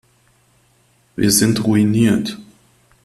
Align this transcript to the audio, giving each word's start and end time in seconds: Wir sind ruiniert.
Wir 1.15 1.29
sind 1.29 1.63
ruiniert. 1.63 2.39